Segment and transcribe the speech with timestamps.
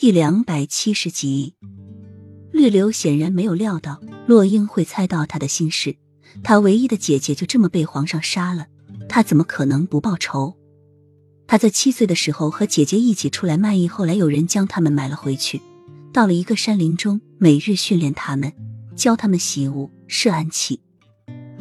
[0.00, 1.52] 第两百七十集，
[2.52, 5.94] 绿柳显然没有料到洛英会猜到他的心事。
[6.42, 8.66] 他唯一的姐姐就这么被皇上杀了，
[9.10, 10.56] 他怎么可能不报仇？
[11.46, 15.60] 他在七岁的时候和姐姐一起出来卖艺，后来有人将他们买了回去，
[16.14, 18.50] 到了一个山林中，每日训练他们，
[18.96, 20.80] 教他们习武、设暗器，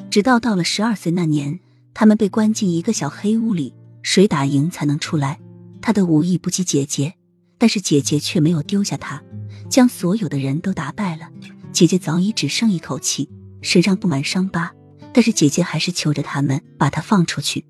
[0.10, 1.60] 直到到了十二岁那年，
[1.94, 5.42] 他们被关进一个小黑屋里，谁打赢才能出来。
[5.82, 7.16] 他的武艺不及姐姐。
[7.60, 9.22] 但是姐姐却没有丢下他，
[9.70, 11.30] 将所有的人都打败了。
[11.72, 13.30] 姐姐早已只剩一口气，
[13.62, 14.72] 身上布满伤疤，
[15.14, 17.64] 但是姐姐还是求着他们把她放出去。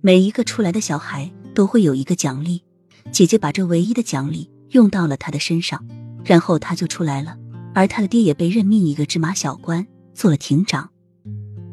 [0.00, 2.64] 每一个出来的小孩都会有一个奖励，
[3.12, 5.86] 姐姐把这唯一的奖励用到了他的身上，
[6.24, 7.36] 然后他就出来了。
[7.74, 10.90] 而他的爹也被任命一个芝麻小官，做了亭长。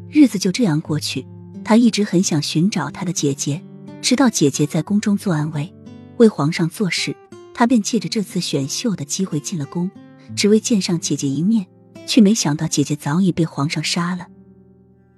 [0.10, 1.26] 日子就这样过去，
[1.64, 3.64] 他一直很想寻找他的姐姐，
[4.02, 5.74] 直到姐姐在宫中做暗卫，
[6.18, 7.16] 为皇上做事。
[7.54, 9.90] 他便借着这次选秀的机会进了宫，
[10.36, 11.68] 只为见上姐姐一面，
[12.06, 14.28] 却没想到姐姐早已被皇上杀了。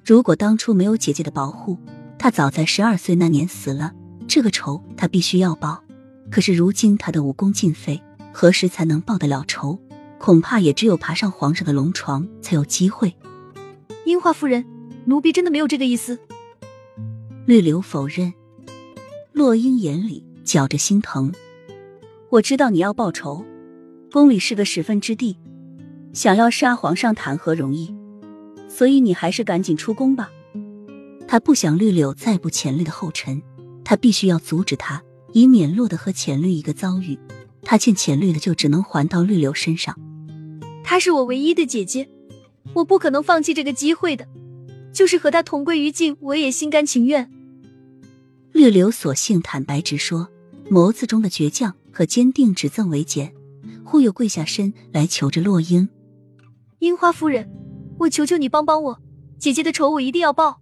[0.03, 1.77] 如果当初没有姐姐的保护，
[2.19, 3.93] 他早在十二岁那年死了。
[4.27, 5.83] 这个仇他必须要报。
[6.29, 8.01] 可是如今他的武功尽废，
[8.33, 9.79] 何时才能报得了仇？
[10.17, 13.15] 恐怕也只有爬上皇上的龙床才有机会。
[14.05, 14.65] 樱花夫人，
[15.05, 16.19] 奴婢真的没有这个意思。
[17.45, 18.33] 绿柳否认。
[19.33, 21.31] 落英眼里绞着心疼。
[22.35, 23.45] 我知道你要报仇，
[24.11, 25.37] 宫里是个十分之地，
[26.11, 27.95] 想要杀皇上谈何容易？
[28.67, 30.29] 所以你还是赶紧出宫吧。
[31.29, 33.41] 他不想绿柳再步浅绿的后尘，
[33.85, 37.17] 他必须要阻止他，以免落得和浅绿一个遭遇。
[37.61, 39.97] 他欠浅绿的就只能还到绿柳身上。
[40.83, 42.09] 她是我唯一的姐姐，
[42.73, 44.27] 我不可能放弃这个机会的。
[44.91, 47.31] 就是和她同归于尽，我也心甘情愿。
[48.51, 50.27] 绿柳索性坦白直说，
[50.69, 51.73] 眸子中的倔强。
[51.95, 53.33] 和坚定只赠为简，
[53.85, 55.87] 忽又跪下身来求着洛英
[56.79, 57.49] ：“樱花夫人，
[57.99, 59.01] 我求求你帮帮我，
[59.39, 60.59] 姐姐的仇我一定要报。”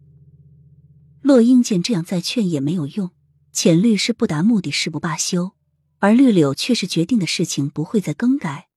[1.24, 3.10] 洛英见这样再劝也没有用，
[3.52, 5.54] 浅绿是不达目的誓不罢休，
[5.98, 8.68] 而绿柳却是决定的事情不会再更改。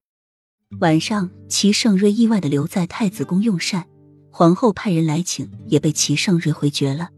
[0.81, 3.87] 晚上，齐盛瑞意外的留在太子宫用膳，
[4.31, 7.11] 皇后派人来请，也被齐盛瑞回绝了。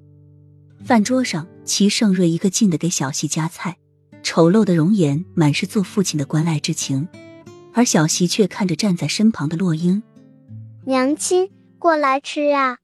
[0.84, 3.78] 饭桌上，齐盛瑞一个劲的给小西夹菜。
[4.30, 7.08] 丑陋的容颜，满是做父亲的关爱之情，
[7.72, 10.02] 而小溪却看着站在身旁的洛英，
[10.84, 12.76] 娘亲过来吃啊。